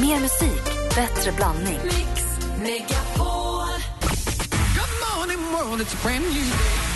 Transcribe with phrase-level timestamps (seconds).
[0.00, 0.64] Mer musik,
[0.94, 1.78] bättre blandning.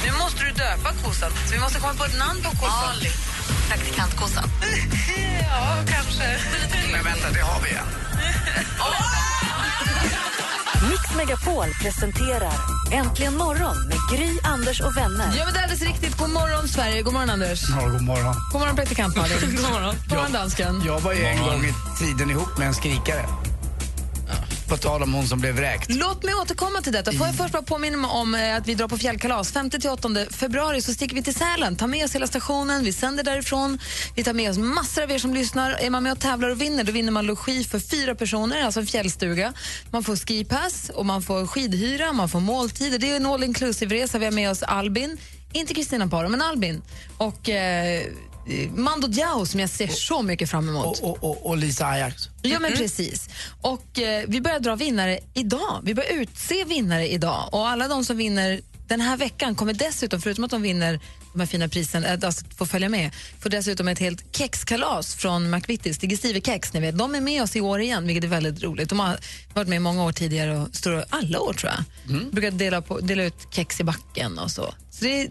[0.05, 2.91] Nu måste du döpa kossan, så vi måste komma på ett namn på kossan.
[2.91, 3.11] Ali.
[3.69, 4.45] Praktikantkossan.
[5.41, 6.39] ja, kanske.
[6.93, 7.87] Men vänta, det har vi en.
[10.91, 12.53] Mix Megapol presenterar
[12.91, 15.33] Äntligen morgon med Gry, Anders och vänner.
[15.39, 16.17] Ja, men det är alldeles riktigt.
[16.17, 17.03] God morgon, Sverige.
[17.03, 17.69] God morgon, Anders.
[17.69, 18.35] Ja, god morgon.
[18.53, 19.37] God morgon, praktikant Malin.
[19.57, 19.95] God morgon.
[20.09, 20.83] God morgon, dansken.
[20.87, 23.27] Jag var ju en gång i tiden ihop med en skrikare.
[24.73, 25.91] På tal om hon som blev vräkt.
[25.91, 27.13] Låt mig återkomma till detta.
[27.13, 29.55] Får jag först bara påminna om eh, att vi drar på fjällkalas.
[29.55, 31.77] 5-8 februari så sticker vi till Sälen.
[31.77, 33.79] Ta med oss hela stationen, vi sänder därifrån.
[34.17, 35.71] Vi tar med oss massor av er som lyssnar.
[35.71, 38.81] Är man med och tävlar och vinner, då vinner man logi för fyra personer, alltså
[38.81, 39.53] en fjällstuga.
[39.91, 42.99] Man får skipass och man får skidhyra, man får måltider.
[42.99, 44.19] Det är en all inclusive-resa.
[44.19, 45.19] Vi har med oss Albin,
[45.53, 46.83] inte Kristina Paro, men Albin.
[47.19, 48.03] Och eh,
[48.75, 51.01] Mando Diao som jag ser så mycket fram emot.
[51.01, 52.29] Och, och, och, och Lisa Ajax.
[52.43, 53.29] Ja, men precis.
[53.61, 55.81] Och eh, Vi börjar dra vinnare idag.
[55.85, 57.49] Vi börjar utse vinnare idag.
[57.53, 61.01] Och Alla de som vinner den här veckan kommer dessutom, förutom att de vinner
[61.33, 65.51] de här fina prisen, äh, alltså får följa med, får dessutom ett helt kexkalas från
[65.51, 66.73] McVittys, Digestive-kex.
[66.73, 66.99] Ni vet.
[66.99, 68.89] De är med oss i år igen, vilket är väldigt roligt.
[68.89, 69.19] De har
[69.55, 72.15] varit med många år tidigare, och står alla år tror jag.
[72.15, 72.31] Mm.
[72.31, 74.75] brukar dela, på, dela ut kex i backen och så.
[74.91, 75.29] Så det är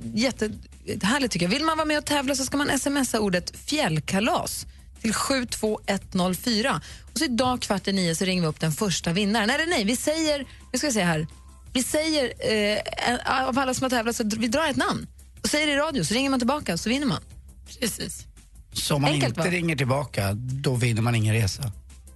[0.85, 1.51] jättehärligt tycker jag.
[1.51, 4.65] Vill man vara med och tävla så ska man smsa ordet fjällkalas
[5.01, 6.81] till 72104.
[7.13, 9.49] Och så idag kvart i nio så ringer vi upp den första vinnaren.
[9.49, 11.27] Eller nej, vi säger, vi ska se här,
[11.73, 12.33] vi säger
[13.11, 15.07] eh, av alla som har tävlat så vi drar ett namn
[15.43, 17.21] och säger det i radio så ringer man tillbaka så vinner man.
[17.79, 18.25] Precis.
[18.73, 19.55] Så om man Enkelt, inte va?
[19.55, 21.71] ringer tillbaka, då vinner man ingen resa.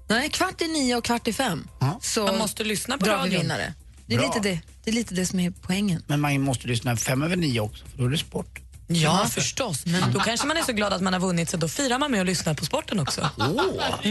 [0.07, 1.99] Nej, kvart i nio och kvart i fem Ja.
[2.01, 3.41] så Man måste lyssna på drar vi radion.
[3.41, 3.73] vinnare.
[4.07, 4.27] Det är, Bra.
[4.27, 6.03] lite det, det är lite det som är poängen.
[6.07, 8.59] Men man måste lyssna fem över nio också, för då är det sport.
[8.87, 9.85] Ja, förstås.
[9.85, 12.11] Men då kanske man är så glad att man har vunnit så då firar man
[12.11, 13.29] med och lyssnar på sporten också.
[13.37, 13.61] Åh,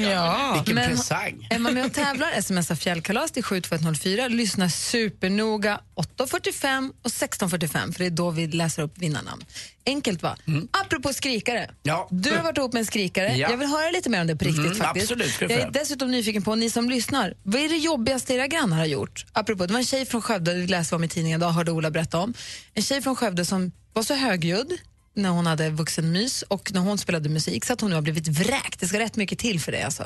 [0.00, 0.52] Ja.
[0.55, 1.47] vilken Men- presang!
[1.50, 4.28] Är man med och tävlar, smsa fjällkalas till 72104.
[4.28, 5.80] Lyssna supernoga
[6.19, 9.45] 8.45 och 16.45 för det är då vi läser upp vinnarnamn.
[9.86, 10.36] Enkelt va?
[10.70, 11.58] Apropå skrikare.
[11.64, 11.74] Mm.
[11.83, 12.08] Ja.
[12.11, 13.36] Du har varit ihop med en skrikare.
[13.36, 13.50] Ja.
[13.50, 15.12] Jag vill höra lite mer om det på riktigt Mm, faktiskt.
[15.12, 18.77] absolut, Jag är dessutom nyfiken på, ni som lyssnar, vad är det jobbigaste era grannar
[18.77, 19.27] har gjort?
[19.33, 21.90] Apropå, det var en tjej från Skövde, vi läste om i tidningen idag, hörde Ola
[21.90, 22.34] berätta om.
[22.74, 24.72] En tjej från Skövde som var så högljudd
[25.17, 28.28] när hon hade vuxenmys och när hon spelade musik så att hon nu har blivit
[28.28, 28.80] vräkt.
[28.80, 30.02] Det ska rätt mycket till för det alltså.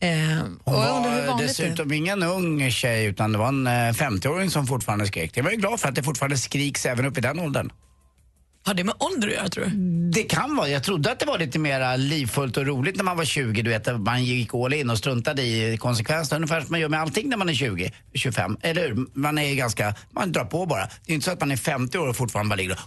[0.00, 3.70] Eh, och Hon var vanligt det dessutom ingen ung tjej utan det var en eh,
[3.72, 5.36] 50-åring som fortfarande skrek.
[5.36, 7.72] Jag var ju glad för att det fortfarande skriks även upp i den åldern.
[8.62, 9.70] Har det med ålder att göra tror du?
[10.10, 10.68] Det kan vara.
[10.68, 13.62] Jag trodde att det var lite mer livfullt och roligt när man var 20.
[13.62, 16.36] Du vet, man gick all in och struntade i konsekvenserna.
[16.36, 18.56] Ungefär som man gör med allting när man är 20, 25.
[18.62, 19.06] Eller hur?
[19.14, 20.88] Man är ganska, man drar på bara.
[21.06, 22.78] Det är inte så att man är 50 år och fortfarande bara ligger och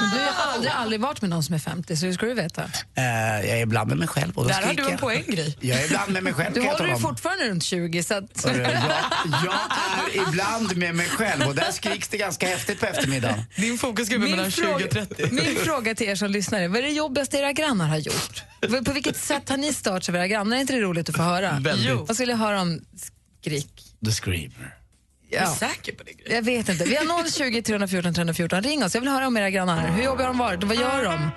[0.00, 2.34] men Du har aldrig, aldrig varit med någon som är 50, så det ska du
[2.34, 2.62] veta.
[2.94, 5.00] Eh, jag är ibland med mig själv och då Där har du en jag.
[5.00, 5.54] poäng, Gry.
[5.60, 7.00] Jag är ibland med mig själv Du jag håller om.
[7.00, 8.44] fortfarande runt 20, så att...
[8.44, 8.64] Jag, jag
[10.24, 13.44] är ibland med mig själv och där skriks det ganska häftigt på eftermiddagen.
[13.56, 15.28] Din fokusgrupp är mellan 20 och fråga, 30.
[15.30, 18.42] min fråga till er som lyssnar är, vad är det jobbigaste era grannar har gjort?
[18.86, 20.56] På vilket sätt har ni stört sig era grannar?
[20.56, 21.58] Är inte det roligt att få höra?
[21.60, 21.90] Väldigt.
[22.08, 22.80] Vad skulle jag höra om
[23.42, 23.84] skrik?
[24.04, 24.74] The Screamer.
[25.30, 25.54] Jag är Ja.
[25.54, 26.34] säker på det, Gry.
[26.34, 26.84] Jag vet inte.
[26.84, 28.62] Vi har 020 314 314.
[28.62, 28.94] Ring oss.
[28.94, 29.88] Jag vill höra om era grannar.
[29.88, 30.64] Hur jobbiga har de varit?
[30.64, 31.30] Vad gör de?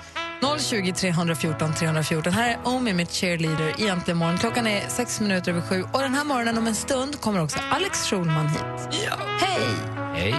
[0.59, 2.33] 020 314 314.
[2.33, 4.37] Här är Omi med Cheerleader i Äntligen morgon.
[4.37, 5.83] Klockan är sex minuter över sju.
[5.93, 8.99] Och den här morgonen om en stund kommer också Alex Schulman hit.
[9.07, 9.17] Ja.
[9.39, 9.61] Hej!
[10.15, 10.35] Hej.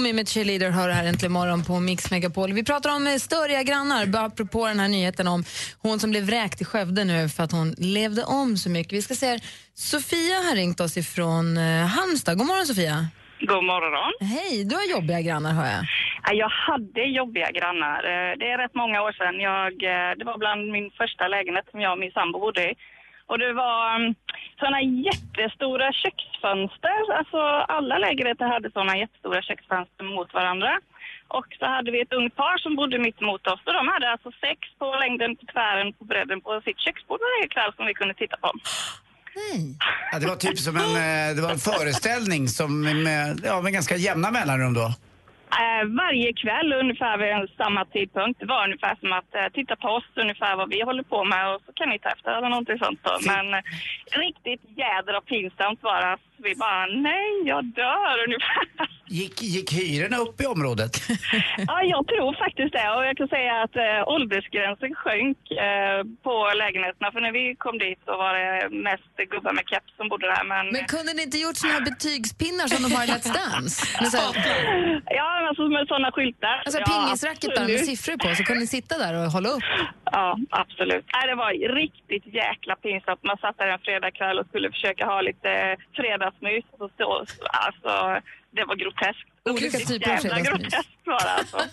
[0.00, 2.52] Omi med Cheerleader hör här äntligen morgon på Mix Megapol.
[2.52, 5.44] Vi pratar om eh, störiga grannar, apropå den här nyheten om
[5.82, 8.92] hon som blev vräkt i Skövde nu för att hon levde om så mycket.
[8.92, 9.40] Vi ska se här.
[9.74, 12.38] Sofia har ringt oss ifrån eh, Halmstad.
[12.38, 12.96] God morgon Sofia.
[13.40, 14.12] God morgon.
[14.34, 15.84] Hej, du har jobbiga grannar hör jag.
[16.26, 17.98] Ja, Jag hade jobbiga grannar.
[18.12, 19.34] Eh, Det är rätt många år sedan.
[19.50, 19.72] Jag,
[20.18, 22.72] det var bland min första lägenhet som jag och min sambo bodde i.
[23.30, 23.84] Och det var
[24.60, 26.98] mm, såna jättestora köksfönster.
[27.18, 27.38] Alltså
[27.76, 30.72] alla lägenheter hade såna jättestora köksfönster mot varandra.
[31.38, 33.60] Och så hade vi ett ungt par som bodde mitt emot oss.
[33.66, 37.48] Och de hade alltså sex på längden, på tvären, på bredden på sitt köksbord varje
[37.54, 38.50] kväll som vi kunde titta på.
[39.36, 39.76] Nej.
[40.12, 43.72] Ja, det var typ som en, eh, det var en föreställning som med, ja, med
[43.72, 44.94] ganska jämna mellanrum då.
[45.58, 48.40] Eh, varje kväll ungefär vid samma tidpunkt.
[48.40, 51.54] Det var ungefär som att eh, titta på oss, ungefär vad vi håller på med
[51.54, 53.00] och så kan ni ta efter eller någonting sånt.
[53.02, 53.18] Då.
[53.26, 53.60] Men eh,
[54.10, 56.16] riktigt jädra pinsamt var det.
[56.44, 58.64] Vi bara, nej jag dör ungefär.
[59.08, 60.92] Gick, gick hyrorna upp i området?
[61.66, 62.88] Ja, jag tror faktiskt det.
[62.96, 67.12] Och jag kan säga att eh, åldersgränsen sjönk eh, på lägenheterna.
[67.12, 70.44] För när vi kom dit så var det mest gubbar med keps som bodde där.
[70.44, 73.76] Men, Men kunde ni inte gjort såna här betygspinnar som de har i Let's Dance?
[74.00, 74.32] Med så här,
[75.20, 76.56] ja, alltså med sådana skyltar.
[76.64, 79.62] alltså ja, pingisracketar med siffror på, så kunde ni sitta där och hålla upp.
[80.12, 81.04] Ja, absolut.
[81.14, 81.50] Nej, det var
[81.82, 83.22] riktigt jäkla pinsamt.
[83.30, 85.76] Man satt där en fredagkväll och skulle försöka ha lite
[86.38, 86.64] fredagsmys.
[86.82, 87.08] Och så,
[87.66, 87.92] alltså,
[88.56, 89.26] det var groteskt.
[89.50, 91.58] Olika typer av jävla groteskt var det alltså.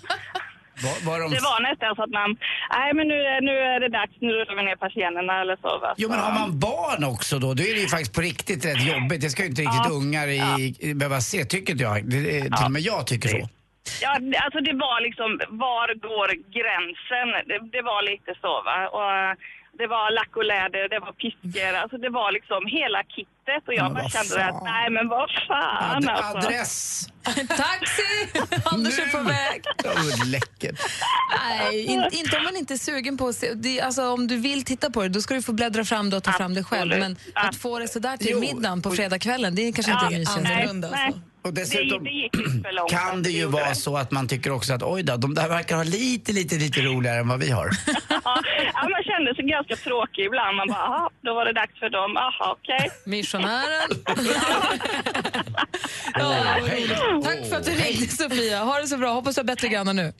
[0.85, 1.31] Var, var de...
[1.35, 2.37] Det var nästan så att man,
[2.77, 5.79] nej men nu, är- nu är det dags, nu rullar vi ner persiennerna eller så.
[5.79, 5.93] Va?
[5.97, 8.83] Jo men har man barn också då, då är det ju faktiskt på riktigt rätt
[8.93, 9.21] jobbigt.
[9.21, 9.99] Det ska ju inte riktigt Ja.
[10.01, 11.95] ungar i, i, behöva se, tycker inte jag.
[12.11, 13.41] Det, det, till och med jag tycker så.
[14.01, 15.29] Ja, det- alltså det var liksom,
[15.67, 16.27] var går
[16.57, 17.27] gränsen?
[17.49, 18.77] Det, det var lite så va.
[18.97, 19.15] Och
[19.77, 23.73] det var lack och läder, det var piskor, alltså det var liksom hela kittet och
[23.73, 24.55] jag Men bara vad kände fan.
[24.55, 26.37] att nej men vad fan Ad, alltså.
[26.47, 27.07] adress!
[27.63, 28.11] Taxi!
[28.73, 29.61] Anders är på väg.
[29.85, 30.79] Oh, läckert.
[31.49, 33.53] Nej, in, inte om man inte är sugen på att se.
[33.53, 36.17] Det, alltså, om du vill titta på det, då ska du få bläddra fram det
[36.17, 36.91] och ta fram det själv.
[36.93, 37.17] Absolut.
[37.33, 40.11] Men att få det sådär till Jo, middagen på fredagskvällen, det är kanske inte är
[40.11, 40.91] Ja, mysigt.
[40.91, 41.13] nej.
[41.47, 42.89] Och Det, dessutom det gick för långt.
[42.91, 45.75] kan det ju vara så att man tycker också att oj då, de där verkar
[45.75, 47.69] ha lite, lite, lite roligare än vad vi har.
[48.73, 50.57] Ja, man kände sig ganska tråkig ibland.
[50.57, 52.11] Man bara, "Jaha, då var det dags för dem.
[52.15, 52.89] Jaha, okej.
[53.05, 53.89] Missionären.
[56.13, 57.23] ja, vad roligt.
[57.23, 58.59] Tack för att du ringde, Sofia.
[58.63, 59.11] Ha det så bra.
[59.13, 60.13] Hoppas du har bättre grannar nu.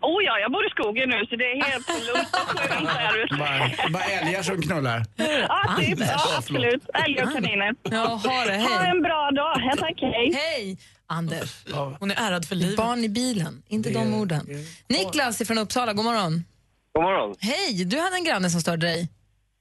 [0.00, 3.38] Oh ja, jag bor i skogen nu så det är helt lugnt och skönt där.
[3.38, 5.02] Bara, bara älgar som knullar.
[5.48, 6.82] Ja, typ, ja, absolut.
[7.06, 7.74] Älgar och kaniner.
[7.82, 8.56] Ja, ha det.
[8.58, 8.90] Ha Hej.
[8.90, 9.54] en bra dag.
[9.60, 10.32] Ja, tack, hej.
[10.34, 10.78] Hej!
[11.06, 11.64] Anders,
[12.00, 12.76] Hon är ärad för livet.
[12.76, 13.62] barn i bilen.
[13.68, 14.46] Inte de orden.
[14.88, 16.44] Niklas från Uppsala, god morgon.
[16.92, 17.34] God morgon.
[17.40, 19.08] Hej, du hade en granne som störde dig.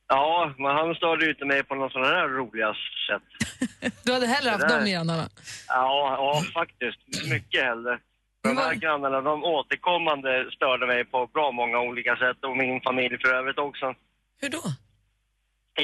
[0.07, 2.67] Ja, men han störde inte mig på någon sån här roliga
[3.09, 3.93] sätt.
[4.03, 5.29] Du hade hellre haft Det där- de grannarna.
[5.67, 7.29] Ja, ja faktiskt.
[7.31, 7.99] Mycket hellre.
[8.43, 13.17] De här grannarna, de återkommande störde mig på bra många olika sätt och min familj
[13.21, 13.93] för övrigt också.
[14.41, 14.61] Hur då?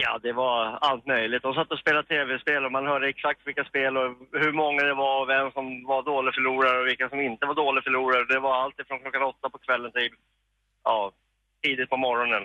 [0.03, 1.43] Ja, det var allt möjligt.
[1.43, 4.09] De satt och spelade tv-spel och man hörde exakt vilka spel och
[4.43, 7.55] hur många det var och vem som var dålig förlorare och vilka som inte var
[7.55, 8.25] dålig förlorare.
[8.33, 10.09] Det var allt ifrån klockan åtta på kvällen till
[10.83, 11.11] ja,
[11.63, 12.43] tidigt på morgonen.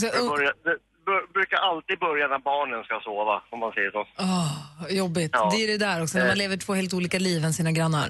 [0.00, 0.76] Så, Det, uh, börjar, det
[1.34, 4.06] brukar alltid börja när barnen ska sova, om man säger så.
[4.18, 4.52] åh,
[4.90, 5.30] jobbigt.
[5.32, 5.50] Ja.
[5.52, 6.42] Det är det där också, när man Eh.
[6.44, 8.08] lever två helt olika liv än sina grannar.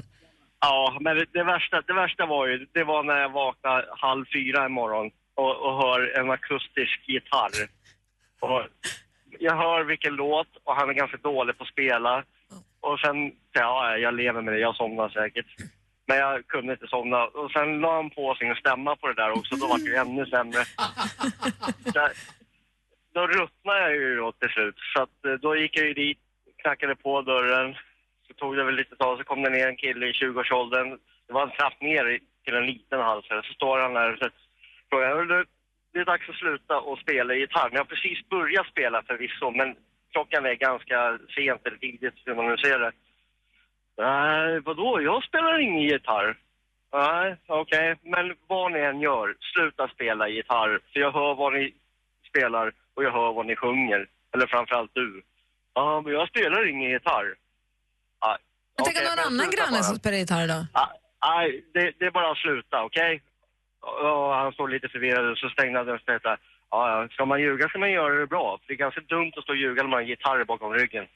[0.64, 4.64] Ja, men det, värsta, det värsta var ju, det var när jag vaknade halv fyra
[4.64, 7.68] en morgon och, och hör en akustisk gitarr.
[8.40, 8.62] Och
[9.38, 12.24] jag hör vilken låt och han är ganska dålig på att spela.
[12.80, 15.46] Och sen, ja, jag lever med det, jag somnar säkert.
[16.06, 17.24] Men jag kunde inte somna.
[17.24, 19.94] Och sen la han på sin stämma på det där också, då var det ju
[19.94, 20.64] ännu sämre.
[21.94, 22.08] Så,
[23.14, 24.74] då ruttnade jag ju då till slut.
[24.94, 26.18] Så att, eh, då gick jag ju dit,
[26.62, 27.74] knackade på dörren.
[28.32, 30.98] Så tog det väl lite tag, så kom det ner en kille i 20-årsåldern.
[31.26, 33.42] Det var en trapp ner till en liten halsare.
[33.42, 34.28] Så står han där och så
[34.90, 35.46] frågar jag,
[35.92, 37.68] det är dags att sluta och spela gitarr.
[37.68, 39.76] Men jag har precis börjat spela förvisso, men
[40.12, 42.92] klockan är ganska sent eller tidigt hur man nu ser det.
[43.96, 45.02] Nej, vadå?
[45.02, 46.36] Jag spelar ingen gitarr.
[46.92, 47.96] Nej, okej.
[48.02, 50.80] Men vad ni än gör, sluta spela gitarr.
[50.92, 51.74] För jag hör vad ni
[52.28, 54.06] spelar och jag hör vad ni sjunger.
[54.34, 55.22] Eller framförallt du.
[55.74, 57.34] Ja, men jag spelar ingen gitarr.
[58.26, 58.38] Nej.
[58.76, 60.66] Men tänk okej, om någon annan granne som spelar gitarr då?
[60.72, 60.88] Ah,
[61.28, 63.22] Nej, det, det är bara att sluta, okej?
[63.80, 66.36] Och han står lite förvirrad och så stängde han dörren och
[66.74, 68.58] Ja, ja, ska man ljuga ska man göra det bra.
[68.58, 70.72] För det är ganska dumt att stå och ljuga när man har en gitarr bakom
[70.72, 71.04] ryggen.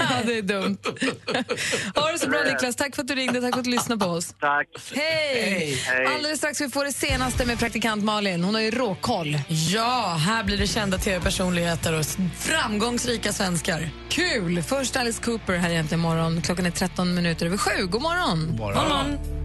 [0.00, 0.78] ja, det är dumt.
[1.94, 4.04] ha det så bra Niklas, tack för att du ringde, tack för att du lyssnade
[4.04, 4.34] på oss.
[4.40, 4.68] Tack.
[4.94, 5.74] Hej!
[5.74, 6.06] Hej.
[6.06, 8.44] Alldeles strax vi få det senaste med praktikant Malin.
[8.44, 9.38] Hon har ju råkoll.
[9.48, 12.04] Ja, här blir det kända tv-personligheter och
[12.38, 13.80] framgångsrika svenskar.
[14.08, 14.62] Kul!
[14.62, 16.42] Först Alice Cooper här egentligen morgon.
[16.42, 17.86] Klockan är 13 minuter över sju.
[17.86, 18.56] God morgon!
[18.56, 18.74] Bara.
[18.74, 19.41] God morgon.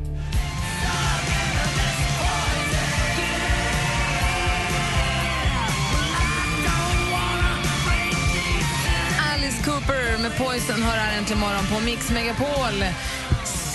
[9.88, 12.84] Cooper med Poison hör här äntligen morgon på Mix Megapol.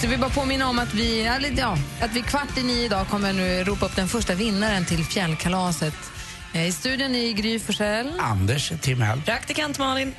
[0.00, 1.24] Så vi bara påminna om att vi,
[1.56, 5.04] ja, att vi kvart i nio idag kommer nu ropa upp den första vinnaren till
[5.04, 5.94] fjällkalaset.
[6.52, 8.12] Eh, I studion är Gry Forssell.
[8.20, 9.22] Anders Timell.
[9.22, 10.14] Praktikant Malin.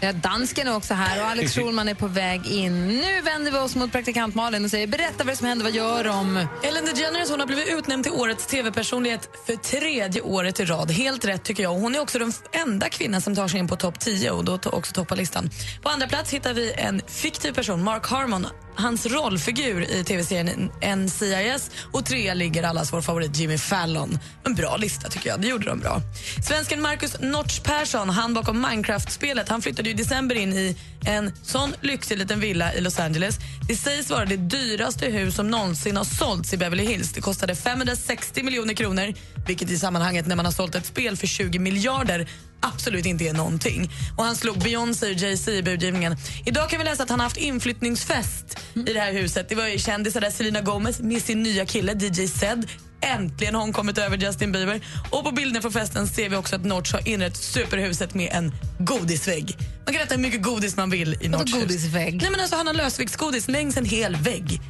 [0.00, 2.88] Ja, dansken är också här och Alex Schulman är på väg in.
[2.88, 6.04] Nu vänder vi oss mot praktikant Malin och säger berätta vad som händer, vad gör
[6.04, 6.46] de?
[6.62, 10.90] Ellen DeGeneres hon har blivit utnämnd till årets tv-personlighet för tredje året i rad.
[10.90, 11.70] Helt rätt tycker jag.
[11.74, 14.58] Hon är också den enda kvinnan som tar sig in på topp 10 och då
[14.64, 15.50] också toppar listan.
[15.82, 18.46] På andra plats hittar vi en fiktiv person, Mark Harmon
[18.78, 24.18] hans rollfigur i tv-serien NCIS och trea ligger allas vår favorit Jimmy Fallon.
[24.44, 25.40] En bra lista tycker jag.
[25.40, 26.00] Det gjorde de bra.
[26.48, 31.32] Svensken Marcus Notch Persson, han bakom Minecraft-spelet, han flyttade ju i december in i en
[31.42, 33.38] sån lyxig liten villa i Los Angeles.
[33.68, 37.12] Det sägs vara det dyraste hus som någonsin har sålts i Beverly Hills.
[37.12, 39.14] Det kostade 560 miljoner kronor,
[39.46, 42.28] vilket i sammanhanget när man har sålt ett spel för 20 miljarder
[42.60, 43.90] absolut inte är någonting.
[44.16, 46.16] Och Han slog Beyoncé och Jay-Z i budgivningen.
[46.46, 49.48] Idag kan vi läsa att han har haft inflyttningsfest i det här huset.
[49.48, 52.66] Det var ju kändisar där, Selena Gomez med sin nya kille DJ Zed.
[53.00, 54.80] Äntligen har hon kommit över Justin Bieber.
[55.10, 58.54] Och På bilden från festen ser vi också att Notch har inrett superhuset med en
[58.78, 59.56] godisvägg.
[59.84, 62.22] Man kan äta hur mycket godis man vill i Notchs godisvägg?
[62.22, 64.60] Nej, men alltså, han har lösviktsgodis längs en hel vägg.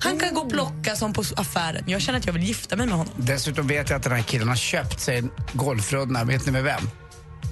[0.00, 1.84] Han kan gå och plocka som på affären.
[1.86, 3.14] Jag känner att jag vill gifta mig med honom.
[3.16, 6.24] Dessutom vet jag att den här killen har köpt sig en golfrunda.
[6.24, 6.82] Vet ni med vem?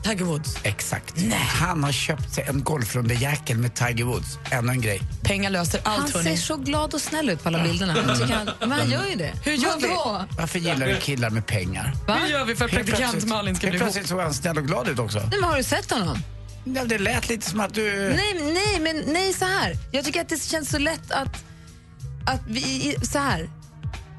[0.03, 0.57] Tiger Woods.
[0.63, 1.15] Exakt.
[1.61, 4.39] Han har köpt sig en golfrundejäkel med Tiger Woods.
[4.51, 5.01] Ännu en grej.
[5.23, 6.37] Pengar löser Han allt, ser hörni.
[6.37, 7.93] så glad och snäll ut på alla bilderna.
[7.93, 9.33] Han, men han gör ju det.
[9.45, 9.89] Hur gör vi?
[9.89, 10.25] Vadå?
[10.39, 11.93] Varför gillar du killar med pengar?
[12.07, 12.15] Va?
[12.23, 13.83] Hur gör vi för att praktikant Malin ska bli ihop?
[13.87, 15.19] plötsligt såg han snäll och glad ut också.
[15.19, 16.19] Nej, men har du sett honom?
[16.65, 18.13] Ja, det lät lite som att du...
[18.17, 19.77] Nej, nej, men nej, så här.
[19.93, 21.45] Jag tycker att det känns så lätt att,
[22.27, 23.51] att vi, så här.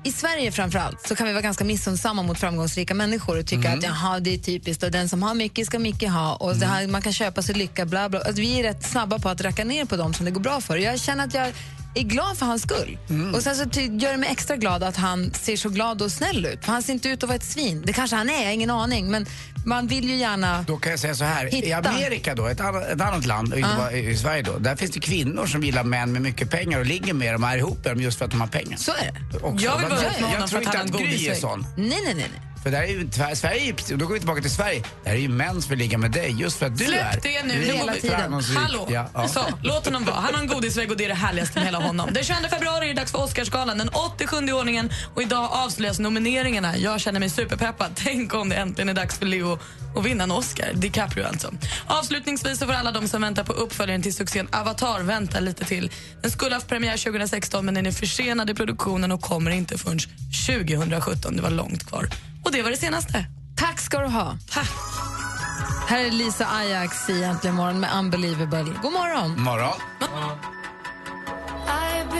[0.03, 3.74] I Sverige framför allt så kan vi vara ganska missunnsamma mot framgångsrika människor och tycka
[3.74, 6.65] att jaha, det är typiskt och den som har mycket ska mycket ha och det
[6.65, 8.20] här, man kan köpa sig lycka, bla bla.
[8.20, 10.62] Alltså, vi är rätt snabba på att racka ner på dem som det går bra
[10.62, 10.77] för.
[10.77, 11.53] Jag känner att jag
[11.95, 12.98] är glad för hans skull.
[13.33, 16.45] Och sen så gör det mig extra glad att han ser så glad och snäll
[16.45, 16.65] ut.
[16.65, 17.83] För han ser inte ut att vara ett svin.
[17.86, 19.12] Det kanske han är, jag har ingen aning.
[19.12, 19.25] Men
[19.65, 20.65] man vill ju gärna...
[20.67, 21.45] Då kan jag säga så här.
[21.45, 21.89] I Hitta.
[21.89, 25.00] Amerika då, ett annat, ett annat land, inte bara i Sverige då, där finns det
[25.00, 27.95] kvinnor som gillar män med mycket pengar och ligger med dem och är ihop med
[27.95, 28.77] dem just för att de har pengar.
[28.77, 29.38] Så är det.
[29.38, 29.65] Också.
[29.65, 31.07] Jag vill vara ihop med honom jag för tror att inte han att har en
[31.07, 31.65] Gry är sån.
[31.77, 32.15] Nej, nej, nej.
[32.15, 32.50] nej.
[32.63, 34.84] För där är ju, Sverige, och då går vi tillbaka till Sverige.
[35.03, 37.12] Där är ju män som vill ligga med dig just för att du är.
[37.12, 37.53] Släpp det nu.
[37.53, 38.34] Är Hela tiden.
[38.56, 38.88] Hallå!
[38.89, 39.27] Ja, ja.
[39.27, 40.15] Så, låt honom vara.
[40.15, 42.10] Han har en godisvägg och det är det härligaste med hela honom.
[42.13, 44.91] Den 22 februari är det dags för Oscarsgalan, den 87 i ordningen.
[45.15, 46.77] Och idag avslöjas nomineringarna.
[46.77, 47.91] Jag känner mig superpeppad.
[47.96, 49.60] Tänk om det äntligen är dags för Leo
[49.96, 50.74] att vinna en Oscar.
[50.74, 51.53] DiCaprio alltså.
[51.86, 55.91] Avslutningsvis så får alla de som väntar på uppföljaren till succén Avatar vänta lite till.
[56.22, 60.00] Den skulle haft premiär 2016 men den är försenad i produktionen och kommer inte förrän
[60.48, 61.36] 2017.
[61.36, 62.08] Det var långt kvar.
[62.45, 63.25] Och det var det senaste.
[63.55, 64.38] Tack ska du ha.
[64.50, 64.69] Tack.
[65.88, 68.74] Här är Lisa Ajax i Äntligen morgon med Unbelievable.
[68.81, 69.41] God morgon.
[69.41, 69.75] Morgon.
[71.67, 72.12] I've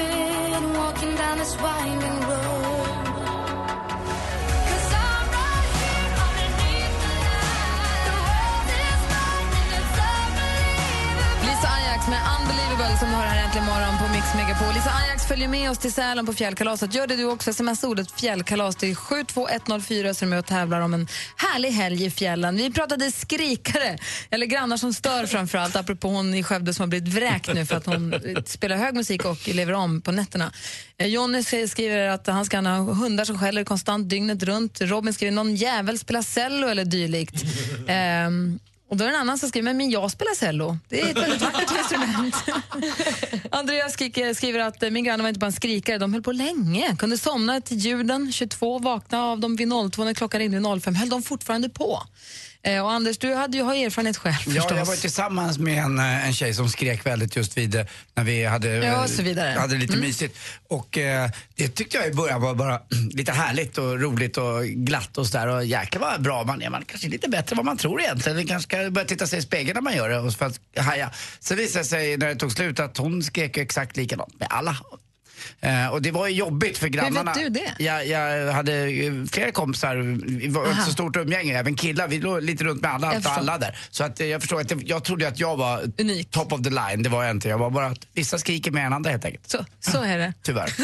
[13.51, 14.74] äntligen morgon på Mix Megapol.
[14.74, 16.93] Lisa Ajax följer med oss till Sälen på fjällkalaset.
[16.93, 17.50] Gör det du också.
[17.50, 22.12] Sms ordet fjällkalas till 72104 så är med och tävlar om en härlig helg i
[22.12, 22.55] fjällen.
[22.58, 23.98] Vi pratade skrikare,
[24.29, 27.65] eller grannar som stör framför allt apropå hon i Skövde som har blivit vräkt nu
[27.65, 30.51] för att hon eh, spelar hög musik och lever om på nätterna.
[30.98, 34.81] Eh, Jonny skriver att han ska ha hundar som skäller konstant dygnet runt.
[34.81, 37.43] Robin skriver någon jävel spelar cello eller dylikt.
[37.88, 38.60] Ehm,
[38.91, 40.77] och då är det en annan som skriver, men jag spelar cello.
[40.89, 42.36] Det är ett väldigt vackert instrument.
[43.51, 46.31] Andreas skriker, skriver att eh, min granne var inte bara en skrikare, de höll på
[46.31, 46.95] länge.
[47.00, 50.95] Kunde somna till ljuden 22, vakna av dem vid 02 när klockan ringde 05.
[50.95, 52.03] Höll de fortfarande på?
[52.63, 54.77] Eh, och Anders, du hade ju har erfarenhet själv Ja, förstås.
[54.77, 58.23] jag var tillsammans med en, eh, en tjej som skrek väldigt just vid eh, när
[58.23, 59.59] vi hade, Ja, eh, så vidare.
[59.59, 60.05] hade lite Mm.
[60.05, 60.37] mysigt.
[60.67, 65.17] Och eh, det tyckte jag i början var bara lite härligt och roligt och glatt
[65.17, 65.47] och sådär.
[65.47, 66.69] Och jäklar vad bra man är.
[66.69, 68.37] Man kanske är lite bättre än vad man tror egentligen.
[68.37, 70.59] Man kanske ska börja titta sig i spegeln när man gör det och för att
[70.77, 71.11] haja.
[71.39, 74.77] Sen visade det sig när det tog slut att hon skrek exakt likadant med alla.
[75.62, 77.33] Eh, och det var ju jobbigt för grannarna.
[77.33, 77.74] du det?
[77.79, 78.71] Jag, jag hade
[79.31, 79.95] flera kompisar,
[80.27, 80.86] vi var ett Aha.
[80.86, 82.07] så stort umgänge, även killar.
[82.07, 83.77] Vi låg lite runt med alla, alla där.
[83.89, 86.31] Så att, eh, jag förstår att det, jag trodde att jag var Unik.
[86.31, 87.03] top of the line.
[87.03, 87.50] Det var jag inte.
[87.50, 89.50] Jag var bara att vissa skriker mer än andra helt enkelt.
[89.50, 90.33] Så, så är det.
[90.43, 90.74] Tyvärr.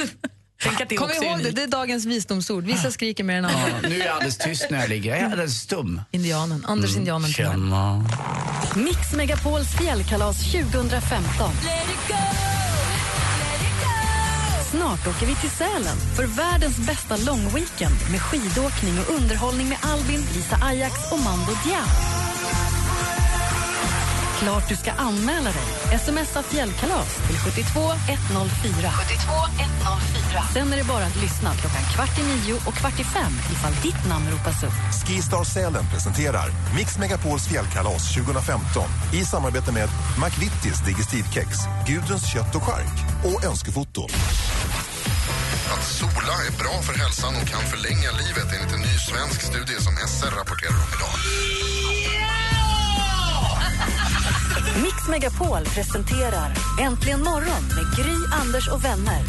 [0.90, 2.64] Det Kom ihåg det, det är dagens visdomsord.
[2.64, 3.60] Vissa skriker mer än andra.
[3.84, 5.10] Ja, nu är jag alldeles tyst när jag ligger.
[5.12, 6.02] Jag är alldeles stum.
[6.12, 7.34] Indianen, Anders indianen.
[7.34, 7.52] tyvärr.
[7.52, 8.06] Känna.
[8.76, 11.52] Mix Megapols fjällkalas 2015.
[14.72, 20.22] Snart åker vi till Sälen för världens bästa långweekend med skidåkning och underhållning med Albin,
[20.36, 22.18] Lisa Ajax och Mando Diao.
[24.40, 26.00] Klart du ska anmäla dig.
[26.00, 28.92] Smsa fjällkalas till 72 104.
[28.92, 30.44] 72 104.
[30.54, 33.74] Sen är det bara att lyssna klockan kvart i nio och kvart i fem ifall
[33.74, 35.08] ditt namn ropas upp.
[35.08, 38.84] Skistar Sälen presenterar Mix Megapols fjällkalas 2015
[39.14, 39.90] i samarbete med
[40.22, 41.50] McVittys Digestivkex,
[41.88, 44.08] Gudruns kött och chark och Önskefoto.
[45.78, 49.82] Att sola är bra för hälsan och kan förlänga livet enligt en ny svensk studie
[49.82, 51.16] som SR rapporterar om idag.
[54.84, 59.22] Mix Megapol presenterar Äntligen morgon med Gry, Anders och vänner.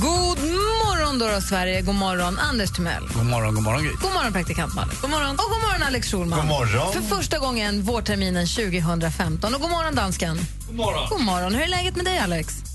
[0.00, 0.38] God
[0.84, 1.82] morgon då, då Sverige.
[1.82, 3.08] God morgon Anders Timell.
[3.14, 3.92] God morgon, god morgon Gry.
[4.02, 4.94] God morgon praktikant Malin.
[5.00, 5.30] God morgon.
[5.30, 6.38] Och god morgon Alex Schulman.
[6.38, 6.92] God morgon.
[6.92, 9.54] För första gången vårterminen 2015.
[9.54, 10.38] Och god morgon dansken.
[10.66, 11.08] God morgon.
[11.10, 11.54] God morgon.
[11.54, 12.71] Hur är läget med dig Alex?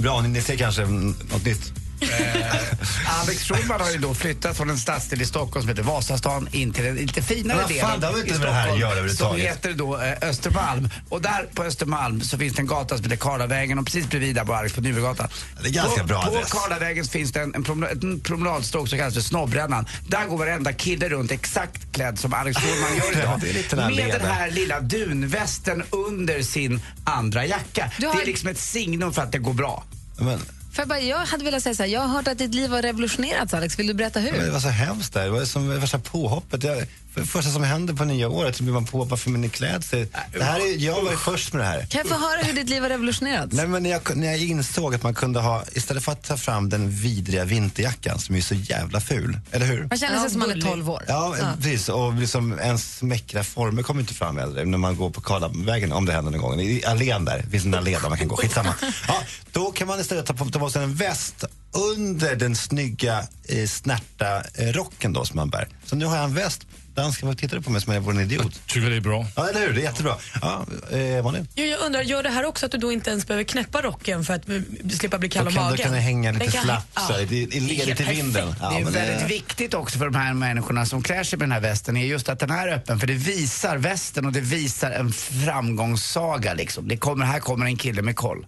[0.00, 1.79] Bra, ni, ser kanske mm, något nytt.
[2.00, 6.48] Eh, Alex Schulman har ju då flyttat från en stadsdel i Stockholm som heter Vasastan
[6.52, 8.68] in till en lite finare del i inte med det här
[9.04, 10.88] att Stockholm som heter då eh, Östermalm.
[11.08, 14.34] Och där på Östermalm så finns det en gata som heter Karlavägen och precis bredvid
[14.34, 15.28] där på Alex på Nybrogatan.
[15.62, 16.52] Det är ganska på, bra På adress.
[16.52, 19.86] Karlavägen finns det en, en, promenad, en promenadstråk som kallas för Snobbrännan.
[20.08, 23.40] Där går varenda kille runt exakt klädd som Alex Schulman gör idag.
[23.70, 27.90] den här med den här lilla dunvästen under sin andra jacka.
[27.98, 29.84] Du har- Det är liksom ett signum för att det går bra.
[30.18, 30.38] Men,
[30.72, 32.70] för jag, bara, jag hade velat säga så här, jag har hört att ditt liv
[32.70, 33.78] har revolutionerats Alex.
[33.78, 34.32] Vill du berätta hur?
[34.32, 35.24] men det var så hemskt där.
[35.24, 36.64] Det var som värsta påhoppet.
[36.64, 40.06] Jag, för första som hände på nya året så blev man påhoppad för min klädsel.
[40.32, 41.86] Det här är, jag var ju först med det här.
[41.86, 43.52] Kan jag få höra hur ditt liv har revolutionerats?
[43.56, 46.36] Nej, men när, jag, när jag insåg att man kunde ha, istället för att ta
[46.36, 49.86] fram den vidriga vinterjackan som är så jävla ful, eller hur?
[49.90, 51.04] Man känner sig som man är 12 år.
[51.08, 51.88] Ja, precis.
[51.88, 56.06] Och liksom ens mäckra former kommer inte fram äldre när man går på Karlavägen, om
[56.06, 56.60] det händer någon gång.
[56.60, 58.36] I allén där, det finns en allé där man kan gå.
[58.36, 58.74] Skitsamma.
[59.08, 63.26] Ja, då kan man istället ta på, ta på sig en väst under den snygga,
[63.48, 65.68] eh, snärta eh, rocken då som man bär.
[65.84, 66.66] Så nu har jag en väst.
[67.00, 68.60] Dansken, vad tittar du på mig som om jag vore en idiot?
[68.66, 69.26] tycker det är bra.
[69.36, 69.72] Ja, eller hur?
[69.72, 70.16] Det är jättebra.
[70.42, 71.48] Ja, eh, Malin?
[71.54, 74.24] Jo, jag undrar, gör det här också att du då inte ens behöver knäppa rocken
[74.24, 74.60] för att eh,
[74.98, 75.84] slippa bli kall om kan, då magen?
[75.84, 77.16] kan det hänga lite Den kan- slappt ja.
[77.28, 78.54] det är ledigt i vinden.
[78.60, 81.48] Ja, det är men väldigt viktigt också för de här människorna som klär sig med
[81.48, 84.40] den här västen är just att den är öppen för det visar västen och det
[84.40, 86.88] visar en framgångssaga liksom.
[86.88, 88.46] Det kommer, här kommer en kille med koll.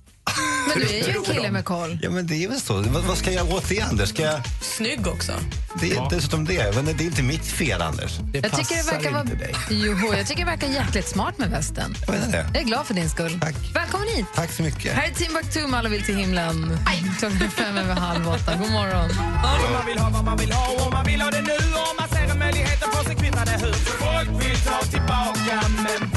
[0.69, 1.99] Men du är ju en kille med koll.
[2.03, 2.75] Ja, men det är väl så.
[2.75, 4.09] Vad, vad ska jag åt det, Anders?
[4.09, 4.41] Ska jag...
[4.61, 5.33] Snygg också.
[5.81, 6.75] Det är dessutom det.
[6.75, 8.19] Men det är inte mitt fel, Anders.
[8.33, 9.25] Det Jag tycker det verkar vara...
[9.71, 11.95] Joho, jag tycker det verkar jäkligt smart med västen.
[12.07, 12.47] Jag menar det.
[12.55, 13.39] Jag är glad för din skull.
[13.41, 13.55] Tack.
[13.75, 14.27] Välkommen hit.
[14.35, 14.93] Tack så mycket.
[14.93, 16.79] Här är Timbuktu med Alla vill till himlen.
[17.19, 18.57] Klockan är fem över halv åtta.
[18.57, 19.11] God morgon.
[19.73, 22.09] Man vill ha vad man vill ha och man vill ha det nu och man
[22.09, 23.77] ser en möjlighet att få sig kvittade hus.
[23.77, 26.12] Folk vill ta tillbaka men.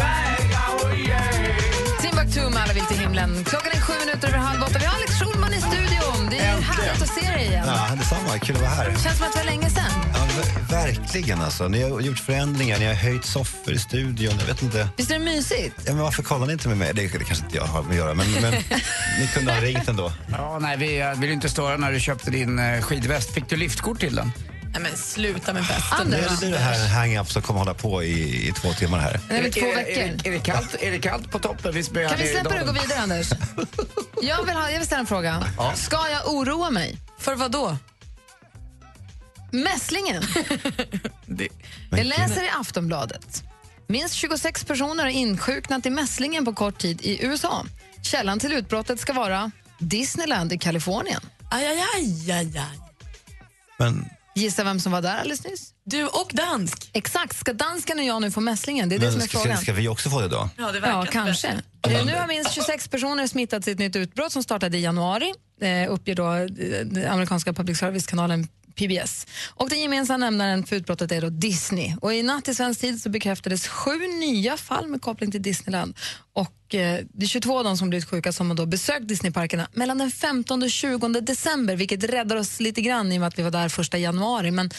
[2.36, 3.44] Timbuktu med Alla vill till himlen.
[3.44, 4.80] Klockan är sju minuter över halv åtta.
[4.80, 6.30] Vi har Alex Schulman i studion.
[6.30, 7.63] Det är härligt att se dig igen.
[7.68, 8.39] Ja, detsamma.
[8.39, 8.86] Kul att vara här.
[8.86, 9.92] Känns som att det var länge sedan.
[10.13, 11.68] Ja, ver- verkligen alltså.
[11.68, 14.34] Ni har gjort förändringar, ni har höjt soffor i studion.
[14.39, 14.88] Jag vet inte.
[14.98, 15.76] Visst är det mysigt?
[15.86, 16.93] Ja, men varför kollar ni inte med mig?
[16.93, 18.52] Det, det kanske inte jag har med att göra, men, men
[19.19, 20.12] ni kunde ha ringt ändå.
[20.32, 23.34] Ja, nej, vi eh, vill inte störa när du köpte din eh, skidväst.
[23.34, 24.32] Fick du liftkort till den?
[24.75, 26.07] Nej, men sluta med västen.
[26.07, 26.41] Nu Anders.
[26.43, 29.19] är det det här hang-up som kommer hålla på i, i två timmar här.
[29.29, 30.03] Det är väl två är, veckor.
[30.03, 31.73] Är, det- är, det kallt, är det kallt på toppen?
[31.73, 33.29] Visst blir Kan vi det släppa det och gå vidare, Anders?
[34.21, 35.43] Jag vill, ha, jag vill ställa en fråga.
[35.75, 36.97] Ska jag oroa mig?
[37.19, 37.77] För vad då?
[39.51, 40.23] Mässlingen.
[41.91, 43.43] Jag läser i Aftonbladet.
[43.88, 47.65] Minst 26 personer har insjuknat i mässlingen på kort tid i USA.
[48.01, 51.21] Källan till utbrottet ska vara Disneyland i Kalifornien.
[51.51, 52.79] Aj, aj, aj, aj, aj.
[53.77, 55.74] Men, Gissa vem som var där alldeles nyss?
[55.84, 56.89] Du och dansk.
[56.93, 57.38] Exakt.
[57.38, 58.89] Ska dansken och jag nu få mässlingen?
[58.89, 59.58] Det är det men som är ska, frågan.
[59.58, 60.50] ska vi också få det då?
[60.58, 61.48] Ja, det Ja, kanske.
[61.88, 65.34] Eh, Nu har minst 26 personer smittats i ett nytt utbrott som startade i januari,
[65.62, 66.45] eh, uppger då eh,
[66.86, 69.27] den amerikanska public service-kanalen PBS.
[69.49, 71.95] Och den gemensamma nämnaren för utbrottet är då Disney.
[72.01, 75.97] Och I natt i svensk tid så bekräftades sju nya fall med koppling till Disneyland.
[76.33, 79.67] Och eh, det är 22 av dem som blivit sjuka som har då besökt Disneyparkerna
[79.73, 83.39] mellan den 15 och 20 december, vilket räddar oss lite grann i och med att
[83.39, 84.51] vi var där första januari.
[84.51, 84.69] Men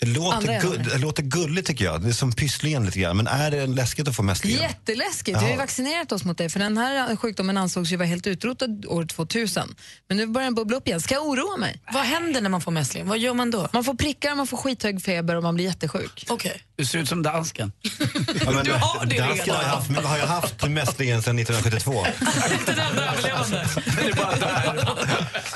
[0.00, 2.02] det låter, gull, det låter gulligt tycker jag.
[2.02, 3.16] Det är som Pysslingen lite grann.
[3.16, 4.62] Men är det läskigt att få mässlingen?
[4.62, 5.38] Jätteläskigt.
[5.38, 6.48] Vi har ju vaccinerat oss mot det.
[6.48, 9.74] För Den här sjukdomen ansågs ju vara helt utrotad år 2000.
[10.08, 11.00] Men nu börjar den bubbla upp igen.
[11.00, 11.82] Ska jag oroa mig?
[11.92, 13.06] Vad händer när man får mässling?
[13.06, 13.68] Vad gör man då?
[13.72, 16.26] Man får prickar, man får skithög feber och man blir jättesjuk.
[16.28, 16.62] Okej.
[16.76, 17.72] Du ser ut som dansken.
[18.44, 19.64] Ja, men, Du har det Dansken redan.
[19.64, 21.92] har haft, har ju haft mässlingen sedan 1972.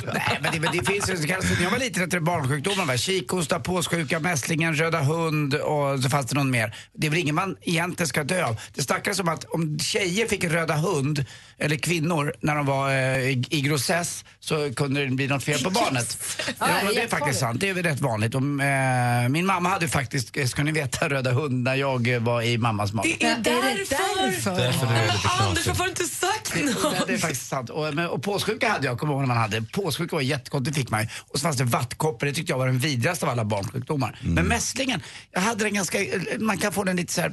[0.12, 2.96] Nej, men det, men det finns ju, det när jag var liten hette det barnsjukdomar.
[2.96, 6.74] Kikhosta, påssjuka, mässlingen, röda hund och så fanns det någon mer.
[6.92, 8.60] Det är väl ingen man egentligen ska dö av.
[8.74, 11.24] Det snackas om att om tjejer fick röda hund,
[11.62, 15.62] eller kvinnor, när de var eh, i, i grossess så kunde det bli något fel
[15.64, 16.18] på barnet.
[16.58, 17.60] Ja, men det är faktiskt sant.
[17.60, 18.34] Det är väl rätt vanligt.
[18.34, 22.20] Om, eh, min mamma hade faktiskt, eh, ska ni veta, röda hund när jag eh,
[22.20, 23.16] var i mammas mage.
[23.20, 24.22] Det är Är det därför.
[24.22, 24.50] därför?
[24.56, 25.66] Därför det är lite Anders, knasigt.
[25.66, 27.06] varför har du inte sagt Det, något?
[27.06, 27.70] det är faktiskt sant.
[27.70, 29.62] Och, men, och påssjuka hade jag, kommer ihåg när man hade.
[29.62, 31.06] Påssjuka var jättegott, det fick man.
[31.28, 34.18] Och så fanns det vattkoppor, det tyckte jag var den vidrigaste av alla barnsjukdomar.
[34.22, 35.98] Men mässlingen, jag hade den ganska,
[36.38, 37.32] man kan få den lite så här.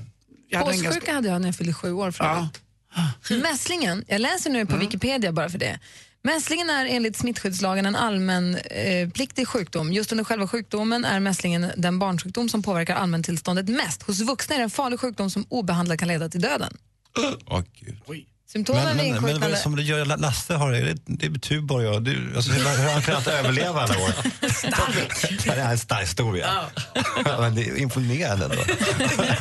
[0.49, 2.11] Jag hade Påssjuka hade jag när jag fyllde sju år.
[2.11, 2.47] För Ja.
[3.29, 5.79] Mässlingen, jag läser nu på Wikipedia bara för det.
[6.21, 9.93] Mässlingen är enligt smittskyddslagen en allmänpliktig sjukdom.
[9.93, 14.03] Just under själva sjukdomen är mässlingen den barnsjukdom som påverkar allmäntillståndet mest.
[14.03, 16.77] Hos vuxna är det en farlig sjukdom som obehandlad kan leda till döden.
[17.45, 17.97] Åh, Gud.
[18.51, 19.55] Symptomen Men, men, men vad är insjuknande...
[19.57, 20.73] det som det gör Lasse har?
[20.73, 23.97] Är det, det är Tuborg och du, alltså, hur, hur har han kunnat överleva alla
[23.97, 24.11] år?
[24.53, 25.43] Stark!
[25.43, 26.49] Det är en stark historia.
[27.25, 27.39] Ja.
[27.39, 28.57] men det är imponerande ändå.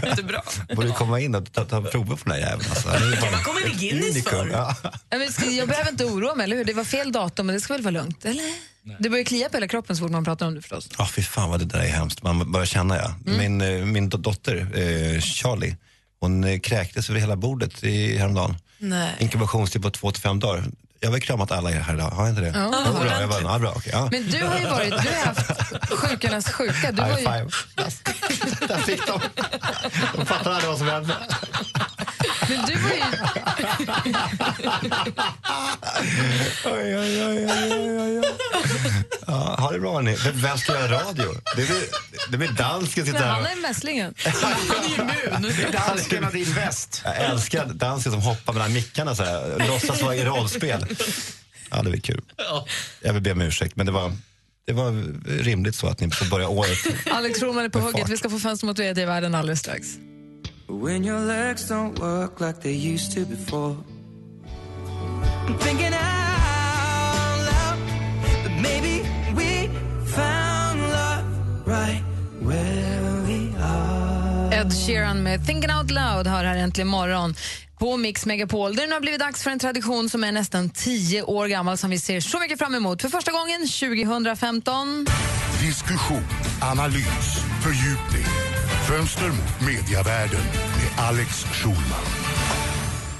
[0.07, 0.43] Jättebra.
[0.77, 2.71] Borde komma in och ta, ta prover på den här jäveln.
[2.71, 2.89] Alltså.
[2.89, 4.49] Är komma in i Guinness för?
[4.53, 4.77] Ja.
[5.11, 6.65] Ja, men ska- Jag behöver inte oroa mig, eller hur?
[6.65, 8.25] Det var fel datum, men det ska väl vara lugnt?
[8.25, 8.45] Eller?
[8.99, 10.89] Det börjar klia på hela kroppen så fort man pratar om det förstås.
[10.99, 12.23] Ja, fy fan vad det där är hemskt.
[12.23, 13.15] Man börjar känna, ja.
[13.25, 15.77] Min, eh, min do- dotter, eh, Charlie,
[16.21, 18.57] hon eh, kräktes över hela bordet i, häromdagen.
[18.79, 19.17] Nej.
[19.19, 20.65] Inkubationstid på två till fem dagar.
[21.01, 22.49] Jag har väl kramat alla er här idag, har jag inte det?
[22.59, 24.09] Ja, bra, jag bara, ja, bra, okej, ja.
[24.13, 26.93] Men du har ju varit, du har haft sjukarnas sjuka.
[26.93, 27.51] Du var High ju, five.
[28.69, 29.21] Där fick de.
[30.17, 31.15] De fattar aldrig vad som hände.
[32.49, 33.03] men du var ju,
[36.65, 38.25] Oj, oj, oj, oj, oj, oj.
[39.27, 40.17] Ja, ha det bra hörni.
[40.25, 41.35] Vem- Vem ska göra radio?
[41.57, 41.83] Det blir,
[42.31, 43.53] det blir dansken sitter men han här.
[43.53, 44.15] är mässlingen.
[44.43, 45.01] Han är
[45.41, 45.53] immun.
[45.73, 47.03] Dansken har din väst.
[47.05, 49.69] Jag älskar dansken som hoppar mellan mickarna så här.
[49.69, 50.87] Låtsas vara i rollspel.
[51.71, 52.23] Ja, det blir kul.
[53.03, 54.13] Jag vill be om ursäkt, men det var,
[54.67, 54.91] det var
[55.43, 56.79] rimligt så att ni får börja året.
[57.11, 58.09] Alex Schulman är på hugget.
[58.09, 59.87] Vi ska få fönster mot i världen alldeles strax.
[60.71, 63.77] When your legs don't work like they used to before.
[65.47, 67.79] I'm thinking out loud
[68.45, 69.03] that maybe
[69.35, 69.71] we
[70.07, 71.25] found love
[71.67, 72.03] right
[72.41, 74.53] where we are.
[74.53, 77.35] Ed Sheeran med Thinking Out Loud har här äntligen morgon
[77.79, 78.77] på Mix Megapol.
[78.77, 81.99] Det har blivit dags för en tradition som är nästan tio år gammal som vi
[81.99, 83.03] ser så mycket fram emot.
[83.03, 85.07] För första gången 2015.
[85.61, 86.25] Diskussion,
[86.61, 88.48] analys, fördjupning.
[88.89, 92.05] Fönster mot mediavärlden med Alex Schulman.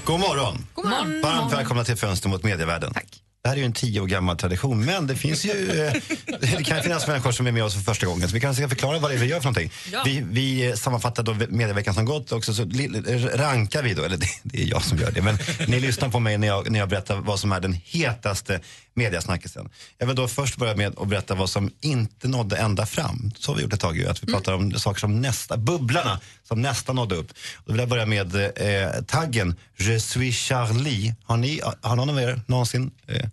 [0.03, 0.65] God morgon.
[0.73, 1.21] God morgon.
[1.21, 2.93] Varmt välkomna till Fönster mot medievärlden.
[2.93, 3.05] Tack.
[3.43, 5.93] Det här är ju en tio år gammal tradition, men det finns ju eh,
[6.57, 8.27] det kan finnas människor som är med oss för första gången.
[8.27, 9.71] Så vi kanske ska förklara vad det är vi gör för någonting.
[10.05, 12.87] Vi, vi eh, sammanfattar då medieveckan som gått och så li-
[13.33, 16.19] rankar vi då, eller det, det är jag som gör det, men ni lyssnar på
[16.19, 18.59] mig när jag, när jag berättar vad som är den hetaste
[18.99, 19.69] mediasnackisen.
[19.97, 23.31] Jag vill då först börja med att berätta vad som inte nådde ända fram.
[23.37, 26.19] Så har vi gjort ett tag ju, att vi pratar om saker som nästa, bubblarna
[26.43, 27.29] som nästan nådde upp.
[27.65, 31.15] Då vill jag börja med eh, taggen Je suis Charlie.
[31.23, 33.25] Har, ni, har någon av er någonsin eh,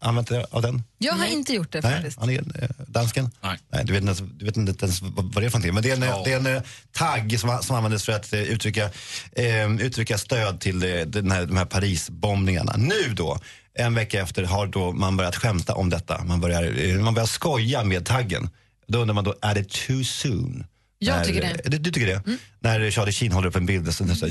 [0.00, 0.82] använt er av den?
[0.98, 2.18] Jag har inte gjort det Nej, faktiskt.
[2.18, 3.30] han är eh, dansken?
[3.42, 3.84] Nej.
[3.84, 5.74] du, vet inte, du vet inte ens vad, det är för någonting.
[5.74, 8.40] Men det är en, det är en eh, tagg som, som användes för att eh,
[8.40, 8.90] uttrycka,
[9.32, 12.74] eh, uttrycka stöd till den här, de här Parisbombningarna.
[12.76, 13.38] Nu då,
[13.78, 16.24] en vecka efter, har då man börjat skämta om detta.
[16.24, 18.50] Man börjar, eh, man börjar skoja med taggen.
[18.88, 20.64] Då undrar man då, är det too soon?
[20.98, 21.46] Jag När- tycker det.
[21.46, 21.60] Mm.
[21.64, 22.22] Du, du tycker det?
[22.60, 24.26] När Charlie Sheen håller upp en bild, så, så,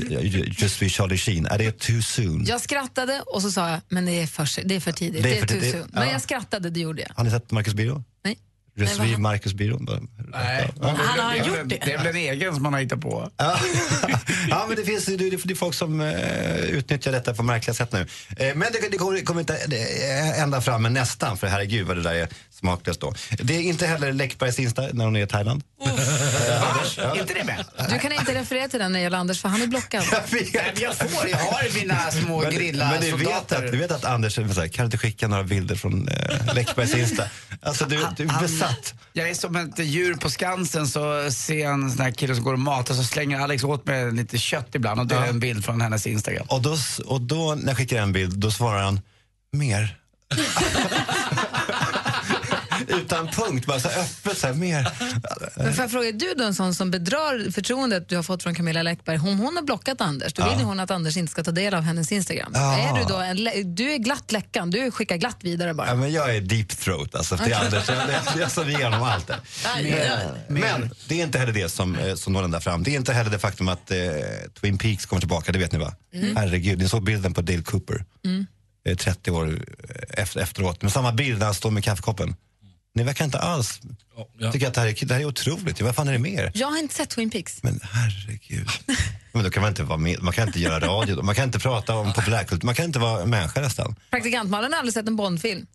[0.58, 2.44] just vid Charlie Sheen, är det too soon?
[2.48, 5.22] Jag skrattade och så sa jag, men det är för, det är för tidigt.
[5.22, 5.90] Det Det är är, för too tidigt, soon.
[5.94, 6.00] ja.
[6.00, 7.08] Men jag skrattade, det gjorde jag.
[7.16, 8.04] Har ni sett Marcus Birro?
[8.84, 9.78] Han- Marcus Birro?
[9.80, 11.78] Nej, Han har det, är gjort det.
[11.84, 13.30] det är väl en egen som man har hittat på.
[13.36, 13.58] Ja,
[14.48, 17.92] ja men det finns det, det, är folk som eh, utnyttjar detta på märkliga sätt
[17.92, 18.06] nu.
[18.36, 19.56] Eh, men det, det kommer, kommer inte
[20.36, 23.14] ända fram, men nästan, för herregud vad det där är smaklöst då.
[23.38, 25.62] Det är inte heller Läckbergs Insta när hon är i Thailand.
[25.78, 27.20] Ja.
[27.20, 27.64] inte det med?
[27.90, 30.04] Du kan inte referera till den när gäller Anders, för han är blockad.
[30.12, 30.80] Jag vet.
[30.80, 34.04] Jag får, jag har mina små Men, grilla men du, vet att, du vet att
[34.04, 37.24] Anders här, kan du inte skicka några bilder från eh, Läckbergs Insta?
[37.62, 38.94] Alltså du, du är besatt.
[39.12, 42.44] Jag är som ett djur på Skansen så ser jag en sån här kille som
[42.44, 45.40] går och matar så slänger Alex åt mig lite kött ibland och det är en
[45.40, 46.46] bild från hennes Instagram.
[46.48, 49.00] Och då, och då när jag skickar en bild, då svarar han
[49.52, 49.96] mer.
[52.96, 54.88] Utan punkt, bara så öppet så här, mer.
[55.56, 58.42] Men får jag fråga, är du då en sån som bedrar förtroendet du har fått
[58.42, 59.16] från Camilla Läckberg?
[59.16, 60.32] Hon, hon har blockat Anders.
[60.32, 62.52] Då vill hon att Anders inte ska ta del av hennes Instagram.
[62.54, 62.78] Ja.
[62.78, 65.88] Är du då en, du är glatt läckan, du skickar glatt vidare bara.
[65.88, 67.88] Ja, men jag är deep throat alltså, till Anders.
[67.88, 69.36] Jag, jag, jag såg igenom allt det.
[70.48, 72.82] Men det är inte heller det som, eh, som når ända fram.
[72.82, 73.98] Det är inte heller det faktum att eh,
[74.60, 75.94] Twin Peaks kommer tillbaka, det vet ni va?
[76.36, 78.04] Herregud, ni såg bilden på Dale Cooper.
[78.86, 80.82] Eh, 30 år eh, efter, efteråt.
[80.82, 82.34] Men samma bild när han står med kaffekoppen.
[82.96, 83.80] Ni verkar inte alls
[84.38, 84.52] ja.
[84.52, 85.80] tycka att det här, är, det här är otroligt.
[85.80, 86.50] Vad fan är det mer?
[86.54, 87.62] Jag har inte sett Twin Peaks.
[87.62, 88.68] Men herregud.
[89.32, 90.22] Men då kan man inte vara med.
[90.22, 91.16] Man kan inte göra radio.
[91.16, 91.22] då.
[91.22, 92.66] Man kan inte prata om populärkultur.
[92.66, 93.94] Man kan inte vara människa nästan.
[94.10, 95.66] Praktikant Malin har aldrig sett en Bondfilm.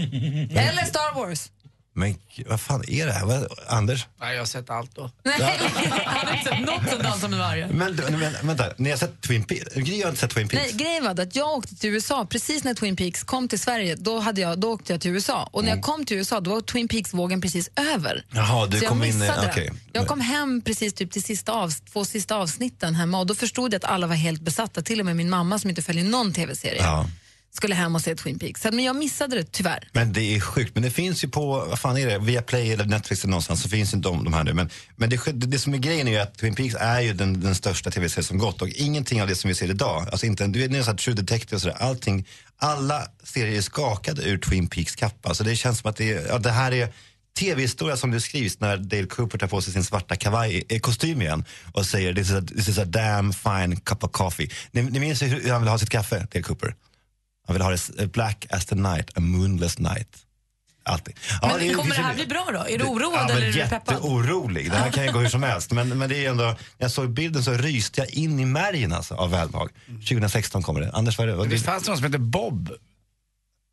[0.51, 1.51] Eller Star Wars.
[1.97, 2.15] Men
[2.47, 3.27] vad fan är det här?
[3.27, 4.07] Vad, Anders?
[4.21, 5.11] Nej, jag har sett allt då.
[5.25, 5.35] Nej.
[6.05, 7.69] Har du inte sett något som dansar med vargen?
[7.73, 9.75] Men, men vänta, ni har sett Twin Peaks?
[9.75, 10.65] Gry har inte sett Twin Peaks.
[10.65, 13.95] Nej, grejen var att jag åkte till USA precis när Twin Peaks kom till Sverige.
[13.95, 15.49] Då, hade jag, då åkte jag till USA.
[15.53, 18.13] Och när jag kom till USA då var Twin Peaks-vågen precis över.
[18.13, 18.25] Mm.
[18.45, 19.19] Jaha, du Så jag kom in...
[19.19, 19.67] missade Okej.
[19.67, 19.81] den.
[19.93, 23.75] Jag kom hem precis typ till sista av, två sista avsnitten hemma och då förstod
[23.75, 26.33] jag att alla var helt besatta, till och med min mamma som inte följer någon
[26.33, 26.83] tv-serie.
[26.83, 27.07] Ja
[27.57, 28.65] skulle hem och se Twin Peaks.
[28.65, 29.89] Men jag missade det tyvärr.
[29.93, 30.75] Men det är sjukt.
[30.75, 33.63] Men det finns ju på, vad fan är det, via Play eller Netflix eller någonstans
[33.63, 34.55] så finns inte de, de här nu.
[34.55, 37.13] Men, men det, det, det som är grejen är ju att Twin Peaks är ju
[37.13, 40.27] den, den största tv-serien som gått och ingenting av det som vi ser idag, alltså
[40.27, 42.27] inte, du vet, det är så här True Detective och sådär, allting,
[42.59, 45.35] alla serier är skakade ur Twin Peaks kappa.
[45.35, 46.89] Så det känns som att det, ja, det här är
[47.39, 51.23] tv-historia som det skrivs när Dale Cooper tar på sig sin svarta kavaj, eh, kostym
[51.23, 54.51] igen och säger this is, a, this is a damn fine cup of coffee.
[54.71, 56.75] Ni, ni minns hur han vill ha sitt kaffe, Dale Cooper?
[57.47, 60.09] Han vill ha det black as the night, a moonless night.
[60.89, 61.15] Alltid.
[61.43, 62.59] Ja, Men det kommer det här bli bra då?
[62.59, 63.95] Är du det- oroad ja, eller är du peppad?
[63.95, 64.71] Jätteorolig.
[64.71, 65.73] Det här kan ju gå hur som helst.
[65.73, 68.93] Men, men det är ändå, när jag såg bilden så ryste jag in i märgen
[68.93, 69.71] alltså, av välbehag.
[70.09, 70.91] 2016 kommer det.
[70.93, 71.49] Anders, vad är det?
[71.49, 72.71] Visst fanns det någon som heter Bob?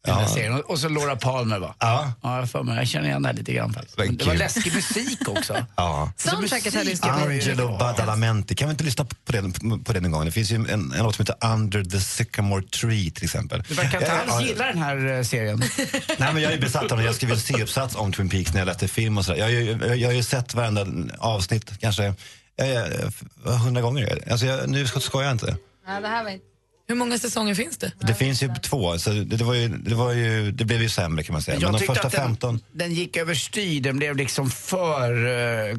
[0.08, 0.28] Ja.
[0.28, 0.62] serien.
[0.62, 1.76] Och- så Laura Palmer va?
[1.80, 2.14] Ja.
[2.24, 2.78] Ja, jag, får mig.
[2.78, 3.98] jag känner igen det här lite grann faktiskt.
[3.98, 5.54] Men Men Det var läskig musik också.
[5.76, 6.12] Ja.
[6.18, 7.30] Soundtracket lyssnar jag på.
[7.30, 8.56] Angelo Badalamenti.
[8.56, 10.26] Kan vi inte lyssna på den, på den en gång?
[10.26, 13.64] Det finns ju en, en låt som heter Under the Sycamore Tree till exempel.
[13.68, 15.58] Du verkar inte alls gilla den här eh, serien.
[16.18, 17.06] Nej, men jag är besatt av den.
[17.06, 19.40] Jag skrev en C-uppsats om Twin Peaks när jag läste film och sådär.
[19.40, 20.86] Jag, har ju- jag, jag har ju sett varenda
[21.18, 24.20] avsnitt kanske eh, hundra gånger.
[24.32, 25.58] Alltså jag, nu ska- skojar jag inte.
[25.88, 26.46] Ja, det här var inte...
[26.88, 27.92] Hur många säsonger finns det?
[28.00, 30.90] Det finns ju två, så det, det, var ju, det, var ju, det blev ju
[30.90, 31.56] sämre kan man säga.
[31.56, 32.60] Men Jag de tyckte första att den, 15...
[32.72, 33.82] den gick överstyr.
[33.82, 35.26] Den blev liksom för
[35.70, 35.78] eh,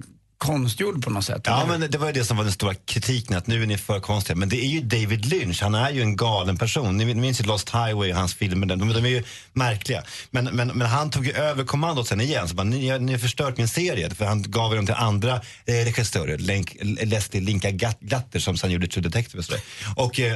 [0.49, 1.43] konstgjord på något sätt.
[1.45, 3.79] Ja, men det var ju det som var den stora kritiken, att nu är ni
[3.79, 4.37] för konstiga.
[4.37, 6.97] Men det är ju David Lynch, han är ju en galen person.
[6.97, 10.03] Ni minns ju Lost Highway och hans filmer, de, de är ju märkliga.
[10.31, 13.13] Men, men, men han tog ju över kommandot sen igen, så bara, ni, har- ni
[13.13, 14.11] har förstört min serie.
[14.11, 15.35] För han gav dem till andra
[15.67, 19.61] eh, regissörer, Lenk, Leslie Linka Glatter som sen gjorde True Detective och sådär.
[19.97, 20.33] Och, eh,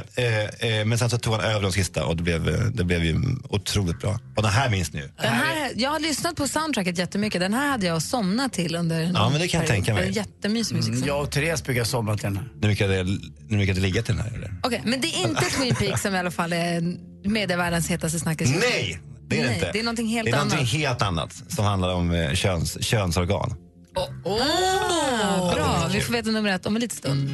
[0.79, 3.03] eh, men sen så tog han över de sista och det blev, eh, det blev
[3.03, 4.19] ju otroligt bra.
[4.35, 5.09] Och den här minns ni ju.
[5.21, 7.41] Den här, jag har lyssnat på soundtracket jättemycket.
[7.41, 9.98] Den här hade jag somnat till under Ja, men det kan jag tänka mig.
[10.01, 10.93] Det är Jättemysig musik.
[10.93, 12.49] Mm, jag och Therese brukar somna till den här.
[12.61, 14.33] Nu mycket hade, nu mycket hade ligga till den här.
[14.37, 14.53] Eller?
[14.63, 16.81] Okej, men det är inte Twin Peaks som i alla fall är
[17.29, 18.49] medievärldens hetaste snackis.
[18.49, 19.71] Nej, det är det Nej, inte.
[19.73, 20.69] det är någonting helt det är någonting annat.
[20.71, 23.53] helt annat som handlar om eh, köns, könsorgan.
[24.25, 27.29] Ah, bra, vi får veta nummer ett om en liten stund.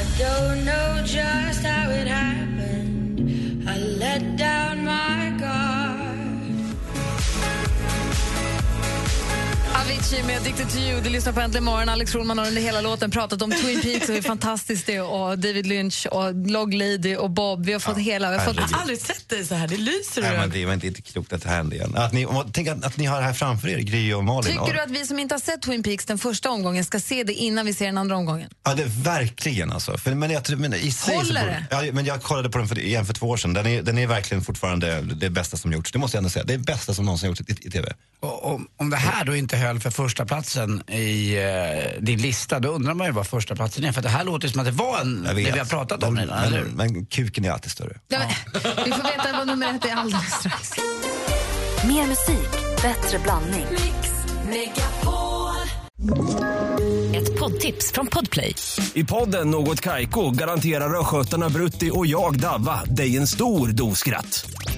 [0.00, 2.43] I don't know just how it happened.
[10.14, 11.00] Avicii med Addicted to you.
[11.00, 11.88] Du lyssnar på Äntligen morgon.
[11.88, 15.02] Alex Schulman har under hela låten pratat om Twin Peaks och hur fantastiskt det är
[15.02, 17.66] och David Lynch och Log Lady och Bob.
[17.66, 18.30] Vi har fått hela...
[18.30, 19.68] Vi har fått, Jag har aldrig sett dig så här.
[19.68, 20.50] Det lyser Nej, men ögonen.
[20.50, 21.94] det var inte, klokt att det händer igen.
[21.96, 24.52] Att ni, tänk att, att ni har det här framför er, Gry och Malin.
[24.52, 27.24] tycker du att vi som inte har sett Twin Peaks den första omgången ska se
[27.24, 28.50] det innan vi ser den andra omgången?
[28.64, 29.98] Ja, det, verkligen alltså.
[29.98, 31.66] För, men jag, men i sig Håller det?
[31.70, 33.52] Ja, men jag kollade på den för, igen för två år sedan.
[33.52, 35.92] Den är, den är verkligen fortfarande det bästa som gjorts.
[35.92, 36.44] Det måste jag ändå säga.
[36.44, 37.92] Det är det bästa som någonsin gjorts i, i TV.
[38.24, 42.68] Om, om det här då inte höll för första platsen i eh, din lista, då
[42.68, 43.92] undrar man ju vad första platsen är.
[43.92, 46.24] För det här låter som att det var en, det vi har pratat om men,
[46.24, 46.64] redan, eller hur?
[46.64, 47.98] men, men kuken är alltid större.
[48.08, 48.28] Ja, men,
[48.84, 50.70] vi får veta vad nummer ett är alldeles strax.
[51.84, 52.50] Mer musik,
[52.82, 53.66] bättre blandning.
[57.14, 58.54] Ett poddtips från Podplay.
[58.94, 64.46] I podden Något Kaiko garanterar östgötarna Brutti och jag, Davva, dig en stor dos skratt.